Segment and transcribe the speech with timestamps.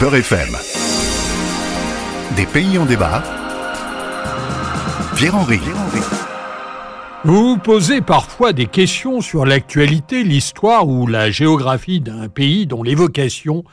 [0.00, 0.56] Beurre FM.
[2.36, 3.22] Des pays en débat.
[5.16, 5.60] Pierre-Henri.
[7.24, 12.82] Vous vous posez parfois des questions sur l'actualité, l'histoire ou la géographie d'un pays dont
[12.82, 13.64] l'évocation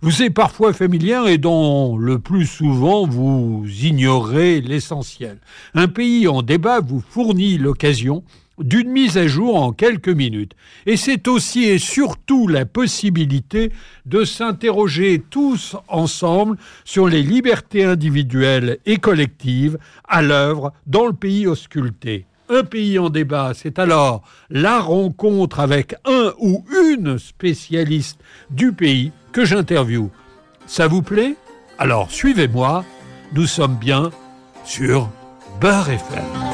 [0.00, 5.38] vous est parfois familière et dont le plus souvent vous ignorez l'essentiel.
[5.74, 8.22] Un pays en débat vous fournit l'occasion
[8.58, 10.52] d'une mise à jour en quelques minutes.
[10.86, 13.72] Et c'est aussi et surtout la possibilité
[14.06, 19.78] de s'interroger tous ensemble sur les libertés individuelles et collectives
[20.08, 22.26] à l'œuvre dans le pays ausculté.
[22.50, 29.12] Un pays en débat, c'est alors la rencontre avec un ou une spécialiste du pays
[29.32, 30.10] que j'interviewe.
[30.66, 31.36] Ça vous plaît?
[31.78, 32.84] Alors suivez-moi,
[33.32, 34.10] nous sommes bien
[34.64, 35.10] sur
[35.60, 36.53] Beurre FM.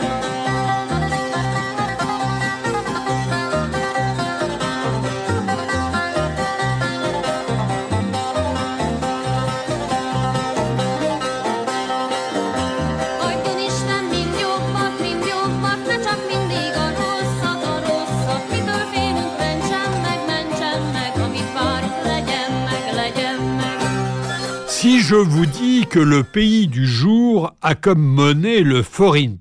[24.80, 29.36] Si je vous dis que le pays du jour a comme monnaie le forint,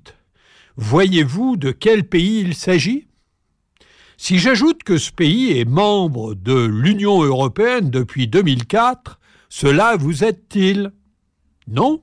[0.76, 3.06] voyez-vous de quel pays il s'agit?
[4.18, 9.18] Si j'ajoute que ce pays est membre de l'Union européenne depuis 2004,
[9.48, 10.92] cela vous aide-t-il?
[11.68, 12.02] Non.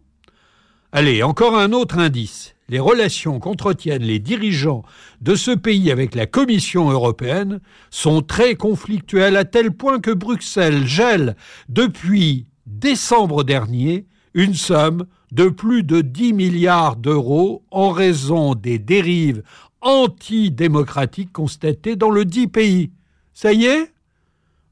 [0.92, 2.56] Allez, encore un autre indice.
[2.70, 4.82] Les relations qu'entretiennent les dirigeants
[5.22, 7.60] de ce pays avec la Commission européenne
[7.92, 11.36] sont très conflictuelles à tel point que Bruxelles gèle
[11.70, 19.42] depuis décembre dernier une somme de plus de 10 milliards d'euros en raison des dérives
[19.82, 22.92] antidémocratiques constatées dans le dit pays.
[23.34, 23.92] Ça y est?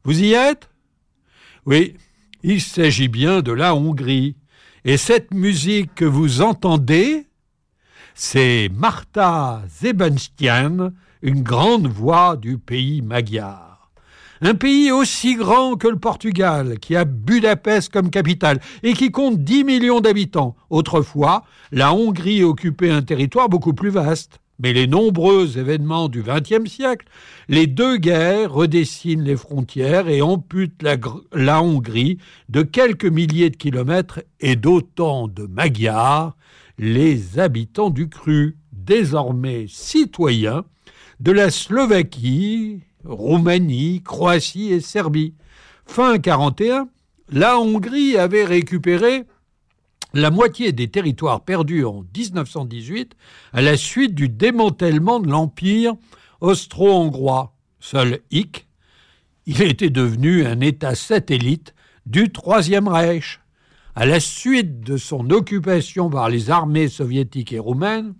[0.03, 0.69] Vous y êtes?
[1.65, 1.95] Oui,
[2.43, 4.35] il s'agit bien de la Hongrie.
[4.83, 7.25] Et cette musique que vous entendez,
[8.13, 10.91] c'est Martha Zebenstian,
[11.23, 13.74] une grande voix du pays magyar.
[14.41, 19.43] Un pays aussi grand que le Portugal, qui a Budapest comme capitale et qui compte
[19.43, 20.57] 10 millions d'habitants.
[20.69, 24.39] Autrefois, la Hongrie occupait un territoire beaucoup plus vaste.
[24.59, 27.07] Mais les nombreux événements du XXe siècle,
[27.49, 30.81] les deux guerres redessinent les frontières et amputent
[31.33, 36.37] la, Hongrie de quelques milliers de kilomètres et d'autant de Magyars,
[36.77, 40.63] les habitants du cru, désormais citoyens
[41.19, 45.33] de la Slovaquie Roumanie, Croatie et Serbie.
[45.85, 46.89] Fin 41,
[47.29, 49.23] la Hongrie avait récupéré
[50.13, 53.15] la moitié des territoires perdus en 1918
[53.53, 55.93] à la suite du démantèlement de l'Empire
[56.41, 57.53] austro-hongrois.
[57.79, 58.67] Seul Hick,
[59.45, 63.41] il était devenu un État satellite du Troisième Reich.
[63.93, 68.13] À la suite de son occupation par les armées soviétiques et roumaines,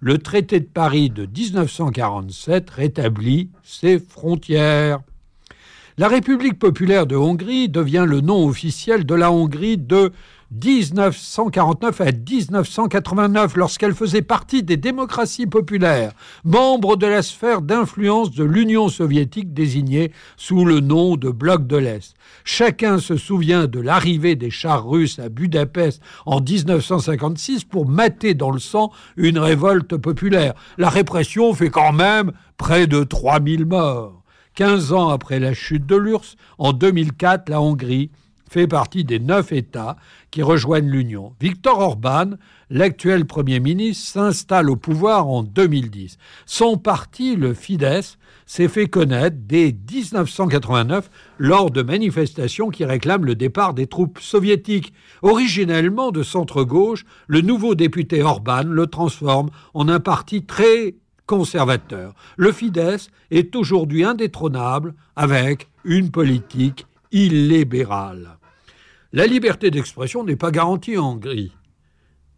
[0.00, 5.00] le traité de Paris de 1947 rétablit ses frontières.
[5.98, 10.12] La République populaire de Hongrie devient le nom officiel de la Hongrie de
[10.52, 16.12] 1949 à 1989 lorsqu'elle faisait partie des démocraties populaires,
[16.42, 21.76] membre de la sphère d'influence de l'Union soviétique désignée sous le nom de bloc de
[21.76, 22.16] l'Est.
[22.42, 28.50] Chacun se souvient de l'arrivée des chars russes à Budapest en 1956 pour mater dans
[28.50, 30.54] le sang une révolte populaire.
[30.78, 34.24] La répression fait quand même près de 3000 morts.
[34.56, 38.10] 15 ans après la chute de l'URSS, en 2004, la Hongrie
[38.50, 39.96] fait partie des neuf États
[40.32, 41.34] qui rejoignent l'Union.
[41.40, 42.32] Viktor Orban,
[42.68, 46.18] l'actuel Premier ministre, s'installe au pouvoir en 2010.
[46.46, 53.36] Son parti, le Fidesz, s'est fait connaître dès 1989 lors de manifestations qui réclament le
[53.36, 54.92] départ des troupes soviétiques.
[55.22, 60.96] Originellement de centre-gauche, le nouveau député Orban le transforme en un parti très
[61.26, 62.14] conservateur.
[62.36, 68.39] Le Fidesz est aujourd'hui indétrônable avec une politique illibérale.
[69.12, 71.50] La liberté d'expression n'est pas garantie en Hongrie,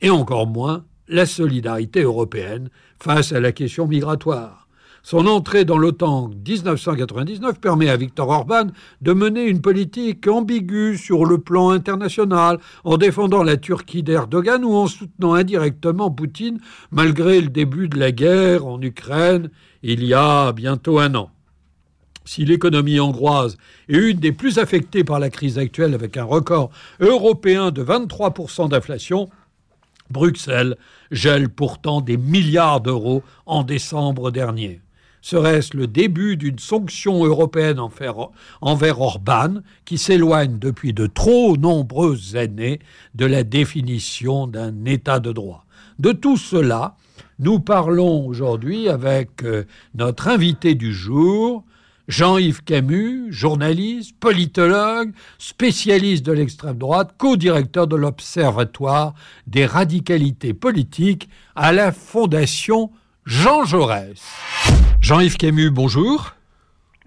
[0.00, 4.68] et encore moins la solidarité européenne face à la question migratoire.
[5.02, 8.68] Son entrée dans l'OTAN en 1999 permet à Viktor Orban
[9.02, 14.72] de mener une politique ambiguë sur le plan international, en défendant la Turquie d'Erdogan ou
[14.72, 16.58] en soutenant indirectement Poutine
[16.90, 19.50] malgré le début de la guerre en Ukraine
[19.82, 21.30] il y a bientôt un an.
[22.24, 23.56] Si l'économie hongroise
[23.88, 26.70] est une des plus affectées par la crise actuelle avec un record
[27.00, 29.28] européen de 23% d'inflation,
[30.10, 30.76] Bruxelles
[31.10, 34.80] gèle pourtant des milliards d'euros en décembre dernier.
[35.22, 37.78] Serait-ce le début d'une sanction européenne
[38.60, 39.54] envers Orban
[39.84, 42.80] qui s'éloigne depuis de trop nombreuses années
[43.14, 45.64] de la définition d'un État de droit?
[46.00, 46.96] De tout cela,
[47.38, 49.64] nous parlons aujourd'hui avec euh,
[49.94, 51.64] notre invité du jour,
[52.12, 59.14] Jean-Yves Camus, journaliste, politologue, spécialiste de l'extrême droite, co-directeur de l'Observatoire
[59.46, 62.90] des radicalités politiques à la Fondation
[63.24, 64.20] Jean Jaurès.
[65.00, 66.34] Jean-Yves Camus, bonjour.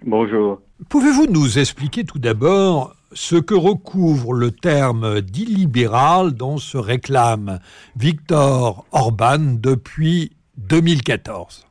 [0.03, 0.59] Bonjour.
[0.89, 7.59] Pouvez-vous nous expliquer tout d'abord ce que recouvre le terme d'illibéral dont se réclame
[7.95, 11.67] Victor Orban depuis 2014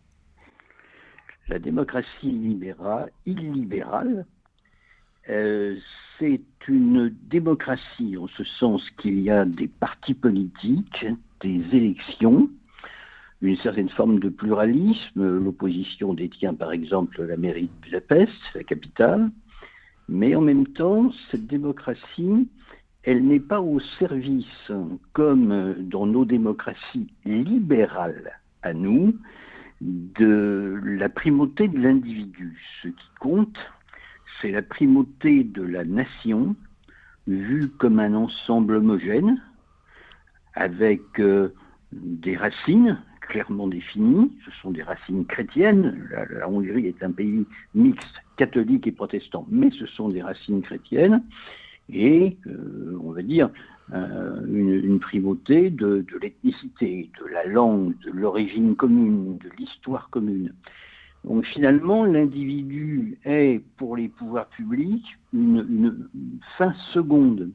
[1.48, 4.24] La démocratie libérale, illibérale,
[5.28, 5.76] euh,
[6.18, 11.06] c'est une démocratie en ce sens qu'il y a des partis politiques,
[11.40, 12.48] des élections,
[13.42, 15.38] une certaine forme de pluralisme.
[15.38, 19.30] L'opposition détient par exemple la mairie de Budapest, la capitale.
[20.08, 22.48] Mais en même temps, cette démocratie,
[23.02, 24.72] elle n'est pas au service,
[25.12, 28.32] comme dans nos démocraties libérales
[28.62, 29.14] à nous,
[29.84, 32.58] de la primauté de l'individu.
[32.82, 33.58] Ce qui compte,
[34.40, 36.56] c'est la primauté de la nation,
[37.26, 39.40] vue comme un ensemble homogène,
[40.54, 41.54] avec euh,
[41.92, 46.08] des racines clairement définies, ce sont des racines chrétiennes.
[46.30, 51.22] La, Hongrie est un pays mixte, catholique et protestant, mais ce sont des racines chrétiennes.
[51.92, 53.50] Et, euh, on va dire,
[53.92, 60.54] euh, une, primauté de, l'ethnicité, de la langue, de l'origine commune, de l'histoire commune.
[61.24, 66.08] Donc finalement, l'individu est, pour les pouvoirs publics, une, une
[66.56, 67.50] fin seconde.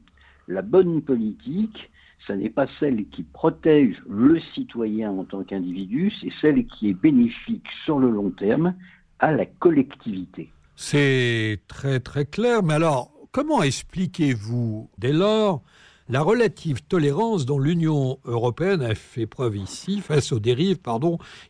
[0.46, 1.90] La bonne politique,
[2.26, 6.94] ce n'est pas celle qui protège le citoyen en tant qu'individu, c'est celle qui est
[6.94, 8.74] bénéfique sur le long terme
[9.18, 10.50] à la collectivité.
[10.76, 15.62] C'est très très clair, mais alors comment expliquez-vous dès lors
[16.10, 20.78] la relative tolérance dont l'Union européenne a fait preuve ici face aux dérives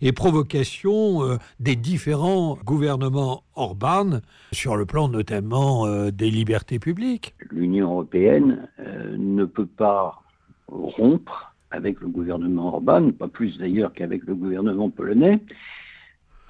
[0.03, 4.21] et provocations euh, des différents gouvernements Orban
[4.53, 7.35] sur le plan notamment euh, des libertés publiques.
[7.51, 10.23] L'Union européenne euh, ne peut pas
[10.69, 15.41] rompre avec le gouvernement Orban, pas plus d'ailleurs qu'avec le gouvernement polonais,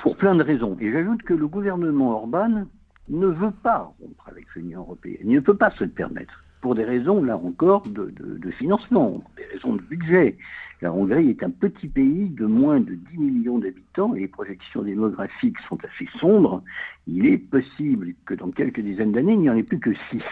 [0.02, 0.76] pour plein de raisons.
[0.80, 2.64] Et j'ajoute que le gouvernement Orban
[3.08, 5.20] ne veut pas rompre avec l'Union européenne.
[5.24, 9.44] Il ne peut pas se le permettre, pour des raisons, là encore, de, financement, des
[9.44, 10.36] raisons de budget.
[10.82, 14.82] La Hongrie est un petit pays de moins de 10 millions d'habitants et les projections
[14.82, 16.62] démographiques sont assez sombres.
[17.06, 20.22] Il est possible que dans quelques dizaines d'années, il n'y en ait plus que 6.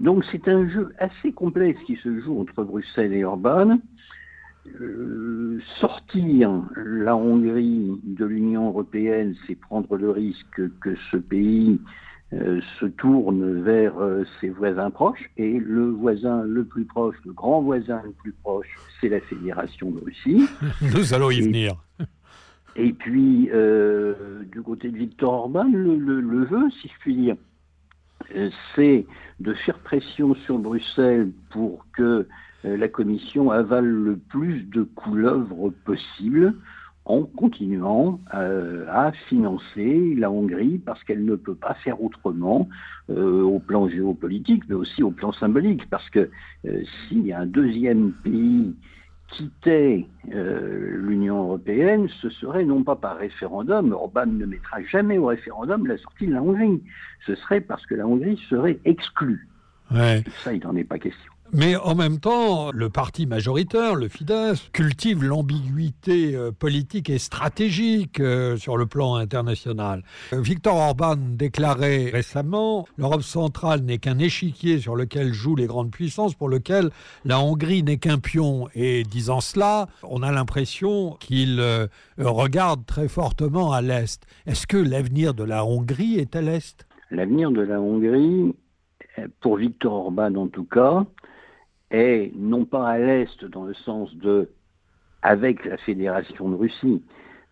[0.00, 3.78] Donc c'est un jeu assez complexe qui se joue entre Bruxelles et Orban.
[4.80, 11.80] Euh, sortir la Hongrie de l'Union européenne, c'est prendre le risque que ce pays
[12.32, 15.30] se tourne vers euh, ses voisins proches.
[15.36, 18.68] Et le voisin le plus proche, le grand voisin le plus proche,
[19.00, 20.48] c'est la Fédération de Russie.
[20.94, 21.74] Nous allons y venir.
[22.74, 23.48] Et puis,
[24.52, 27.36] du côté de Victor Orban, le, le vœu, si je puis dire,
[28.74, 29.06] c'est
[29.40, 32.26] de faire pression sur Bruxelles pour que
[32.64, 36.54] euh, la Commission avale le plus de couleuvres possible
[37.06, 42.68] en continuant euh, à financer la Hongrie parce qu'elle ne peut pas faire autrement
[43.10, 46.30] euh, au plan géopolitique, mais aussi au plan symbolique, parce que
[47.12, 48.74] y a un deuxième pays
[49.28, 55.86] quittait l'Union européenne, ce serait non pas par référendum, Orban ne mettra jamais au référendum
[55.86, 56.80] la sortie de la Hongrie,
[57.26, 59.48] ce serait parce que la Hongrie serait exclue.
[60.44, 61.32] Ça, il n'en est pas question.
[61.52, 68.20] Mais en même temps, le parti majoritaire, le Fidesz, cultive l'ambiguïté euh, politique et stratégique
[68.20, 70.02] euh, sur le plan international.
[70.32, 75.90] Euh, Victor Orban déclarait récemment L'Europe centrale n'est qu'un échiquier sur lequel jouent les grandes
[75.90, 76.90] puissances, pour lequel
[77.24, 78.68] la Hongrie n'est qu'un pion.
[78.74, 81.62] Et disant cela, on a l'impression qu'il
[82.18, 84.26] regarde très fortement à l'Est.
[84.46, 86.86] Est-ce que l'avenir de la Hongrie est à l'Est?
[87.10, 88.54] L'avenir de la Hongrie,
[89.40, 91.06] pour Victor Orban en tout cas,
[91.90, 94.48] est non pas à l'Est dans le sens de
[95.22, 97.02] avec la Fédération de Russie,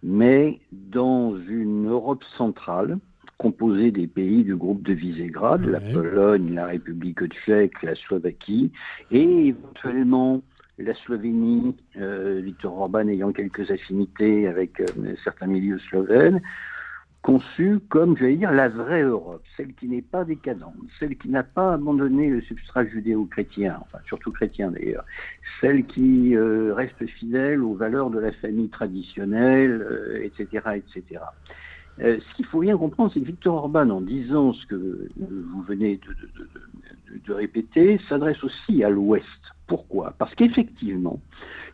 [0.03, 2.99] mais dans une Europe centrale
[3.38, 8.71] composée des pays du groupe de Visegrad, la Pologne, la République tchèque, la Slovaquie,
[9.11, 10.41] et éventuellement
[10.79, 16.41] la Slovénie, euh, Viktor Orban ayant quelques affinités avec euh, certains milieux slovènes,
[17.25, 21.43] conçue comme, j'allais dire, la vraie Europe, celle qui n'est pas décadente, celle qui n'a
[21.43, 25.07] pas abandonné le substrat judéo-chrétien, enfin surtout chrétien d'ailleurs,
[25.62, 31.21] celle qui euh, reste fidèle aux valeurs de la famille traditionnelle, etc., euh, etc.
[32.00, 35.62] Euh, ce qu'il faut bien comprendre, c'est que Victor Orban, en disant ce que vous
[35.62, 35.99] venez
[37.26, 39.25] de, répéter, s'adresse aussi à l'Ouest.
[39.66, 40.14] Pourquoi?
[40.19, 41.21] Parce qu'effectivement,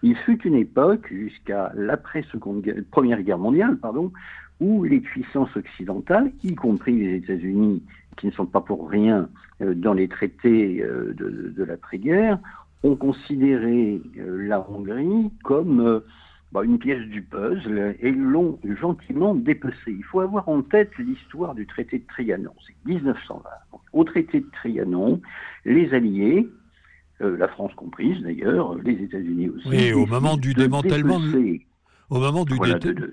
[0.04, 4.12] il fut une époque, jusqu'à l'après-première guerre mondiale, pardon,
[4.60, 7.82] où les puissances occidentales, y compris les États-Unis,
[8.16, 9.28] qui ne sont pas pour rien
[9.62, 12.38] euh, dans les traités euh, de, l'après-guerre,
[12.82, 16.02] ont considéré la Hongrie comme
[16.52, 19.74] bah, une pièce du puzzle et l'ont gentiment dépecé.
[19.86, 23.48] Il faut avoir en tête l'histoire du traité de Trianon, c'est 1920.
[23.92, 25.20] Au traité de Trianon,
[25.64, 26.48] les Alliés,
[27.22, 29.68] euh, la France comprise d'ailleurs, les États-Unis aussi.
[29.68, 31.20] Oui, au moment du démantèlement.
[32.08, 33.12] au moment du de,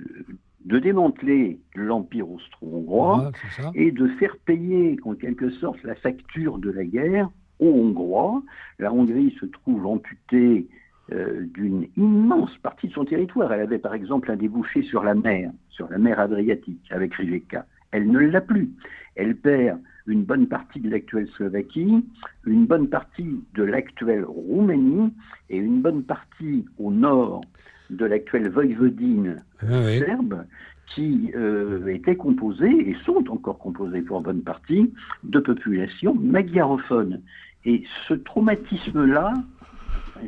[0.75, 3.31] démanteler l'Empire austro-hongrois
[3.73, 8.43] et de faire payer en quelque sorte la facture de la guerre aux Hongrois.
[8.79, 10.67] La Hongrie se trouve amputée
[11.13, 13.53] euh, d'une immense partie de son territoire.
[13.53, 17.65] Elle avait par exemple un débouché sur la mer, sur la mer Adriatique avec Rijeka.
[17.91, 18.69] Elle ne l'a plus.
[19.15, 22.05] Elle perd une bonne partie de l'actuelle Slovaquie,
[22.45, 25.13] une bonne partie de l'actuelle Roumanie
[25.49, 27.41] et une bonne partie au nord
[27.89, 30.45] de l'actuelle Voïvodine ah serbe
[30.93, 37.21] qui euh, étaient composées et sont encore composées pour bonne partie de populations magyarophones.
[37.65, 39.33] Et ce traumatisme-là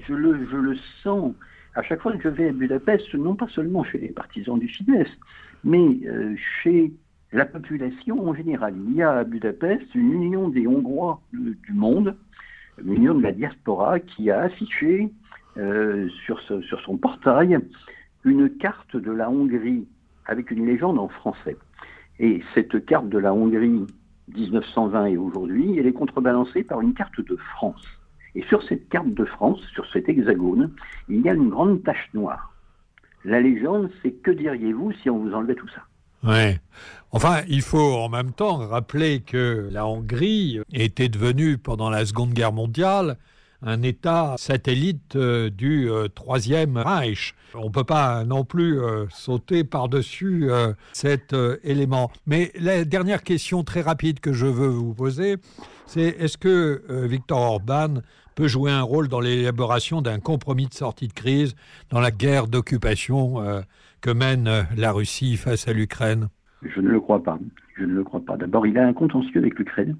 [0.07, 1.33] je le, je le sens
[1.75, 4.67] à chaque fois que je vais à Budapest, non pas seulement chez les partisans du
[4.67, 5.07] Fidesz,
[5.63, 6.91] mais euh, chez
[7.31, 8.73] la population en général.
[8.87, 12.15] Il y a à Budapest une union des Hongrois du monde,
[12.83, 15.09] une union de la diaspora, qui a affiché
[15.57, 16.39] euh, sur,
[16.85, 17.59] son portail
[18.23, 19.87] une carte de la Hongrie
[20.25, 21.57] avec une légende en français.
[22.19, 23.85] Et cette carte de la Hongrie
[24.35, 27.83] 1920 et aujourd'hui, elle est contrebalancée par une carte de France.
[28.35, 30.71] Et sur cette carte de France, sur cet hexagone,
[31.07, 32.53] il y a une grande tache noire.
[33.25, 35.81] La légende, c'est que diriez-vous si on vous enlevait tout ça?
[36.23, 36.59] Ouais.
[37.11, 42.33] Enfin, il faut en même temps rappeler que la Hongrie était devenue pendant la Seconde
[42.33, 43.17] Guerre mondiale
[43.61, 47.33] un État satellite euh, du euh, Troisième Reich.
[47.55, 50.49] On ne peut pas non plus euh, sauter par-dessus
[50.93, 52.11] cet élément.
[52.27, 55.37] Mais la dernière question très rapide que je veux vous poser,
[55.85, 58.01] c'est est-ce que Victor Orban
[58.35, 61.55] peut jouer un rôle dans l'élaboration d'un compromis de sortie de crise
[61.89, 63.63] dans la guerre d'occupation
[64.01, 66.29] que mène la Russie face à l'Ukraine?
[66.61, 67.39] Je ne le crois pas.
[67.77, 68.37] Je ne le crois pas.
[68.37, 69.97] D'abord, il a un contentieux avec l'Ukraine.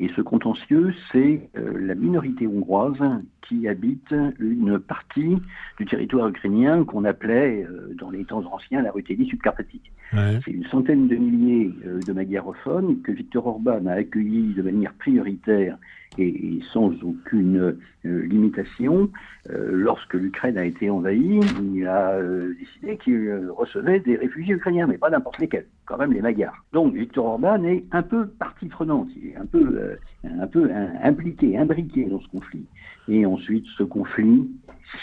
[0.00, 3.02] Et ce contentieux, c'est euh, la minorité hongroise
[3.48, 5.36] qui habite une partie
[5.78, 9.90] du territoire ukrainien qu'on appelait euh, dans les temps anciens la Ruthénie subcarpatique.
[10.12, 14.94] C'est une centaine de milliers euh, de magyarophones que Viktor Orban a accueillis de manière
[14.94, 15.76] prioritaire
[16.16, 19.10] et, sans aucune limitation.
[19.48, 21.40] lorsque l'Ukraine a été envahie,
[21.74, 22.18] il a
[22.58, 26.64] décidé qu'il recevait des réfugiés ukrainiens, mais pas n'importe lesquels, quand même les Magyars.
[26.72, 30.70] Donc Viktor Orban est un peu partie prenante, il est un peu, un peu
[31.02, 32.64] impliqué, imbriqué dans ce conflit.
[33.08, 34.48] Et ensuite, ce conflit,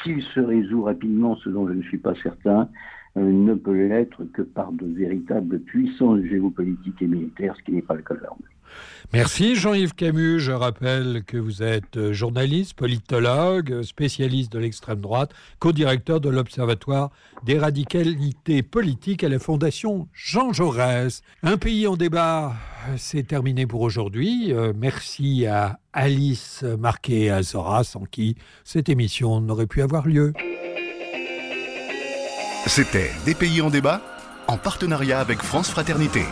[0.04, 2.70] s'il se résout rapidement, ce dont je ne suis pas certain,
[3.18, 7.82] euh, ne peut l'être que par de véritables puissances géopolitiques et militaires, ce qui n'est
[7.82, 8.55] pas le cas de l'armée.
[9.14, 10.40] Merci Jean-Yves Camus.
[10.40, 17.12] Je rappelle que vous êtes euh, journaliste, politologue, spécialiste de l'extrême droite, co-directeur de l'Observatoire
[17.44, 21.22] des radicalités politiques à la Fondation Jean Jaurès.
[21.44, 22.54] Un pays en débat,
[22.98, 24.52] c'est terminé pour aujourd'hui.
[24.52, 30.08] Euh, merci à Alice Marquet et à Zora, sans qui cette émission n'aurait pu avoir
[30.08, 30.34] lieu.
[32.68, 34.02] C'était Des pays en débat
[34.48, 36.24] en partenariat avec France Fraternité.